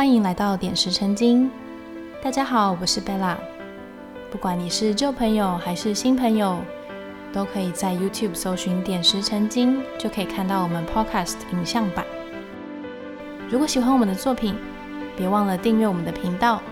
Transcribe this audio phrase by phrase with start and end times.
[0.00, 1.50] 欢迎来到点石成金。
[2.24, 3.38] 大家好，我是贝拉。
[4.30, 6.56] 不管你是旧朋友还是新朋友，
[7.34, 12.06] 都可以在 YouTube 搜寻“点石成金”，就可以看到我们 Podcast 影像版。
[13.50, 14.56] 如果喜欢我们的作品，
[15.18, 16.62] 别忘了订阅我们的频道，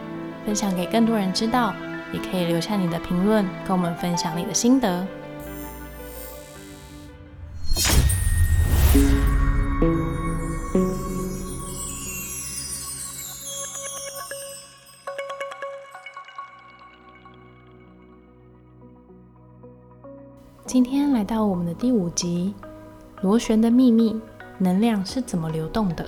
[0.46, 1.74] 分享给更多人知道。
[2.14, 5.06] 也可以留下你的评论，跟我们分享你的心得。
[20.79, 22.55] 今天来到我们的第五集，
[23.21, 24.17] 《螺旋的秘密：
[24.59, 26.04] 能量是怎么流动的》。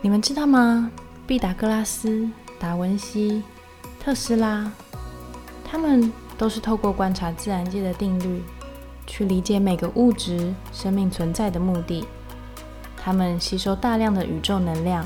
[0.00, 0.88] 你们知道吗？
[1.26, 2.30] 毕达哥拉斯、
[2.60, 3.42] 达文西、
[3.98, 4.70] 特斯拉，
[5.64, 8.40] 他们都是透过观察自然界的定律，
[9.04, 12.06] 去理解每个物质生命存在的目的。
[12.96, 15.04] 他们吸收大量的宇宙能量，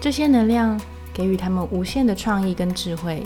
[0.00, 0.80] 这些能量
[1.12, 3.22] 给予他们无限的创意跟智慧。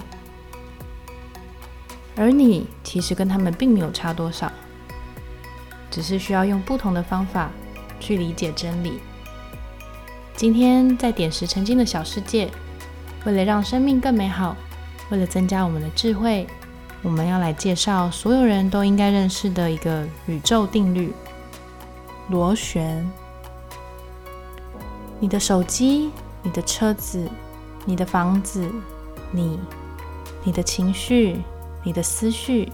[2.21, 4.53] 而你其实跟他们并没有差多少，
[5.91, 7.51] 只是需要用不同的方法
[7.99, 9.01] 去理解真理。
[10.37, 12.51] 今天在点石成金的小世界，
[13.25, 14.55] 为了让生命更美好，
[15.09, 16.47] 为了增加我们的智慧，
[17.01, 21.15] 我们要来介绍所有人都应该认识的一个宇宙定律——
[22.29, 23.11] 螺旋。
[25.19, 26.11] 你的手机、
[26.43, 27.27] 你的车子、
[27.87, 28.71] 你的房子、
[29.31, 29.59] 你、
[30.45, 31.41] 你的情绪。
[31.83, 32.71] 你的思绪、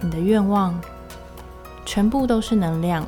[0.00, 0.78] 你的愿望，
[1.84, 3.06] 全部都是能量。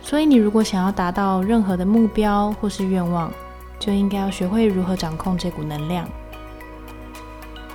[0.00, 3.32] 所以，你如果想要达到任何的目标或是愿望，
[3.78, 6.08] 就应该要学会如何掌控这股能量。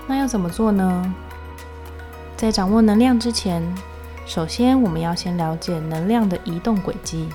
[0.08, 1.14] 那要怎么做呢？
[2.38, 3.62] 在掌握能量之前，
[4.26, 7.28] 首先我们要先了解能量的移动轨迹。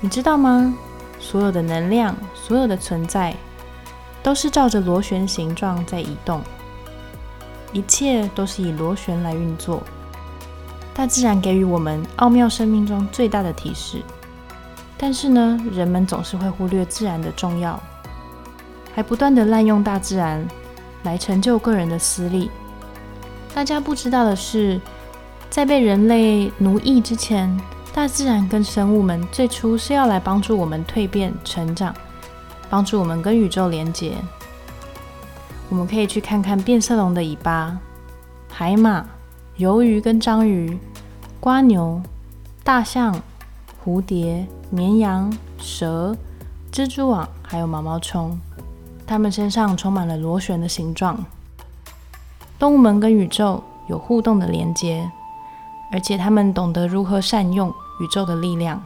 [0.00, 0.74] 你知道吗？
[1.18, 3.34] 所有的能量，所有的存在，
[4.22, 6.40] 都是照着螺旋形状在移动。
[7.74, 9.82] 一切都是以螺旋来运作。
[10.94, 14.00] 大自然给予我们奥妙生命中最大的提示，
[14.96, 17.78] 但是呢，人们总是会忽略自然的重要，
[18.94, 20.46] 还不断的滥用大自然
[21.02, 22.48] 来成就个人的私利。
[23.52, 24.80] 大家不知道的是，
[25.50, 27.60] 在被人类奴役之前，
[27.92, 31.92] 大自然跟生物们最初是要来帮助我们蜕变成长，
[32.70, 34.12] 帮助我们跟宇宙连接。
[35.70, 37.78] 我们可以去看看变色龙的尾巴、
[38.48, 39.04] 海马、
[39.58, 40.78] 鱿鱼跟章鱼、
[41.40, 42.00] 瓜牛、
[42.62, 43.20] 大象、
[43.84, 46.16] 蝴蝶、绵羊、蛇、
[46.70, 48.38] 蜘蛛网，还有毛毛虫，
[49.06, 51.24] 它们身上充满了螺旋的形状。
[52.58, 55.10] 动物们跟宇宙有互动的连接，
[55.90, 57.68] 而且它们懂得如何善用
[58.00, 58.80] 宇宙的力量。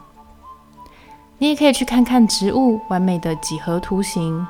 [1.39, 4.47] 你也可以去看看植物完美的几何图形。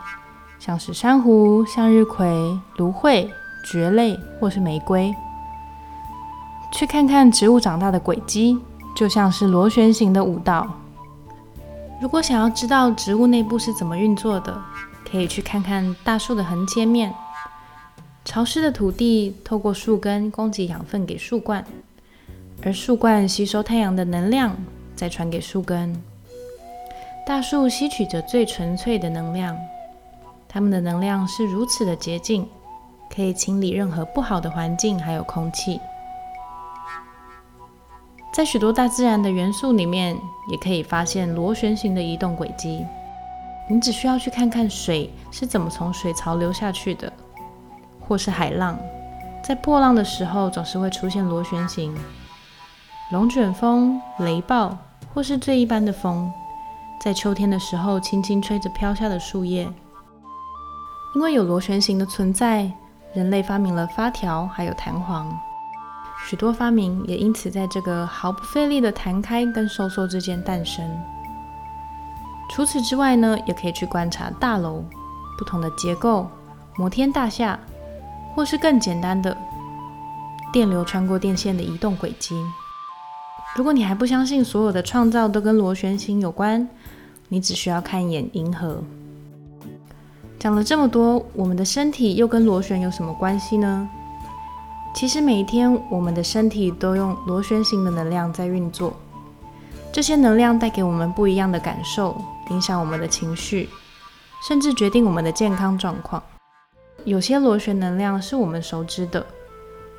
[0.59, 3.31] 像是珊瑚、向日葵、芦荟、
[3.65, 5.15] 蕨类或是玫瑰，
[6.73, 8.59] 去看看植物长大的轨迹，
[8.97, 10.67] 就像是螺旋形的舞蹈。
[12.01, 14.61] 如果想要知道植物内部是怎么运作的，
[15.11, 17.13] 可以去看看大树的横切面。
[18.25, 21.65] 潮湿的土地透过树根供给养分给树冠，
[22.63, 24.55] 而树冠吸收太阳的能量，
[24.95, 25.95] 再传给树根。
[27.27, 29.57] 大树吸取着最纯粹的能量。
[30.49, 32.49] 它们的能量是如此的洁净，
[33.15, 35.79] 可以清理任何不好的环境，还有空气。
[38.33, 40.17] 在许多大自然的元素里面，
[40.51, 42.87] 也可以发现螺旋形的移动轨迹。
[43.69, 47.13] 你只需要去看看水是怎么从水槽流下去的，
[48.01, 48.79] 或是海浪，
[49.43, 51.95] 在破浪的时候总是会出现螺旋形。
[53.11, 54.77] 龙卷风、雷暴，
[55.13, 56.33] 或是最一般的风，
[57.01, 59.69] 在秋天的时候轻轻吹着飘下的树叶。
[61.15, 62.71] 因为有螺旋形的存在，
[63.15, 65.29] 人类发明了发条，还有弹簧。
[66.27, 70.85] 许多发明也因此在这个毫不费力的弹开跟收缩之间诞生。
[72.51, 74.85] 除此之外呢，也可以去观察大楼
[75.39, 76.29] 不同的结构，
[76.77, 77.59] 摩天大厦，
[78.35, 79.37] 或是更简单的
[80.53, 82.35] 电流穿过电线的移动轨迹。
[83.55, 86.69] 如果你还不相信所有的创造都跟螺旋形有关，
[87.29, 88.83] 你只需要看一眼银河。
[90.39, 93.89] 讲了这么多，我们的身体又跟螺旋有什么关系呢？
[94.95, 98.95] 其实每一天，我们的身体都用螺旋形的能量在运作。
[99.93, 102.17] 这些能量带给我们不一样的感受，
[102.51, 103.69] 影响我们的情绪，
[104.47, 106.23] 甚至决定我们的健康状况。
[107.05, 109.27] 有些螺旋能量是我们熟知的，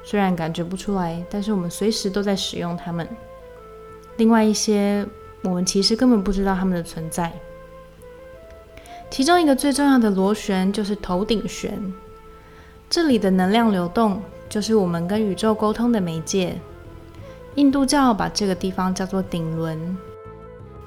[0.06, 3.06] 虽然感觉不出来，但是我们随时都在使用它们。
[4.16, 5.06] 另外一些
[5.44, 7.34] 我们其实根本不知道它们的存在。
[9.10, 11.94] 其中一个最重要的螺旋就是头顶旋，
[12.90, 16.56] 这里的能量流动就是我们跟宇宙沟通的媒介。
[17.56, 19.98] 印度教把这个地方叫做顶轮。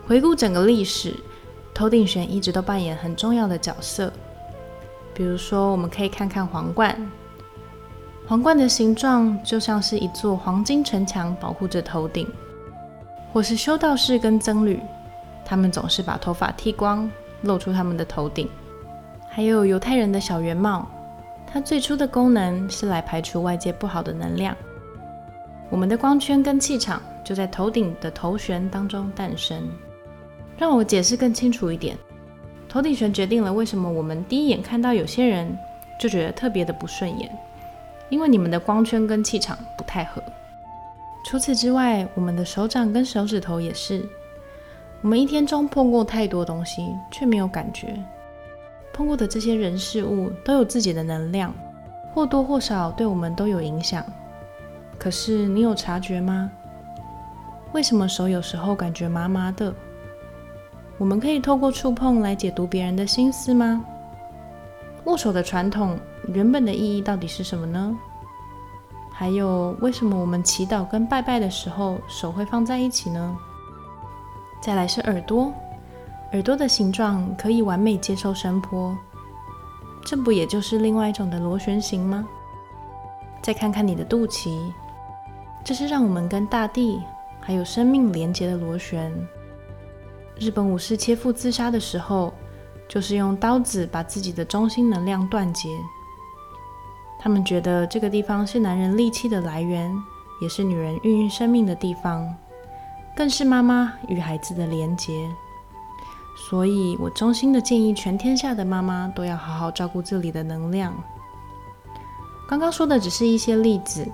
[0.06, 1.14] 回顾整个历史，
[1.74, 4.12] 头顶旋一直都扮演很重要的角色。
[5.12, 6.96] 比如说，我们可以看看皇冠，
[8.26, 12.24] 皇冠的形状就像是一座黄金城墙，保护着头顶；
[13.32, 14.80] 或是修道士跟僧侣，
[15.44, 17.10] 他们总是把头发剃光。
[17.42, 18.48] 露出他们的头顶，
[19.28, 20.88] 还有犹太人的小圆帽，
[21.46, 24.56] 它最初的功能是来排除外界不好的能量。
[25.70, 29.68] 我们的光圈跟气场就在头顶的头旋当中诞生。
[30.58, 31.96] 让我解释更清楚一点，
[32.68, 35.58] 头顶旋决定了为什么我们第一眼看到有些人
[35.98, 37.30] 就觉得特别的不顺眼，
[38.10, 40.22] 因为你们的光圈跟气场不太合。
[41.24, 44.06] 除此之外，我们的手掌跟手指头也是。
[45.02, 47.94] 我们一天中碰过太多东西，却没有感觉。
[48.92, 51.52] 碰过的这些人事物都有自己的能量，
[52.14, 54.04] 或多或少对我们都有影响。
[54.96, 56.48] 可是你有察觉吗？
[57.72, 59.74] 为什么手有时候感觉麻麻的？
[60.98, 63.84] 我们可以透过触碰来解读别人的心思吗？
[65.06, 65.98] 握手的传统
[66.28, 67.92] 原本的意义到底是什么呢？
[69.10, 73.36] 还有，为什么我们祈祷跟拜拜的时候手会放在一起呢？
[74.62, 75.52] 再来是耳朵，
[76.32, 78.96] 耳朵的形状可以完美接受声波，
[80.04, 82.24] 这不也就是另外一种的螺旋形吗？
[83.42, 84.72] 再看看你的肚脐，
[85.64, 87.02] 这是让我们跟大地
[87.40, 89.12] 还有生命连接的螺旋。
[90.38, 92.32] 日本武士切腹自杀的时候，
[92.88, 95.68] 就是用刀子把自己的中心能量断绝。
[97.18, 99.92] 他们觉得这个地方是男人力气的来源，
[100.40, 102.32] 也是女人孕育生命的地方。
[103.14, 105.28] 更是妈妈与孩子的连结，
[106.48, 110.94] 所以我衷心的建议全天下的妈妈都要好好照顾这里的能量。
[112.48, 114.06] 刚刚说的只是一些例子，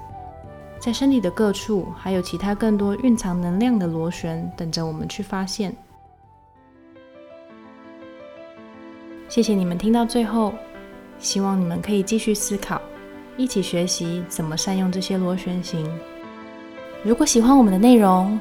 [0.81, 5.75] 在身体的各处还有其他更多蕴藏能量的螺旋等着我们去发现。
[9.29, 10.53] 谢谢你们听到最后，
[11.19, 12.81] 希望你们可以继续思考，
[13.37, 15.89] 一起学习怎么善用这些螺旋形。
[17.05, 18.39] 如果喜欢我们的内容，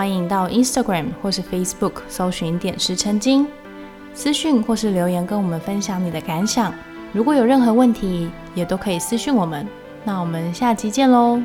[0.00, 3.46] 欢迎到 Instagram 或是 Facebook 搜寻“点石成金”，
[4.14, 6.72] 私讯或是留言跟我们分享你的感想。
[7.12, 9.68] 如果有任何问题，也都可以私讯我们。
[10.02, 11.38] 那我们下期见喽！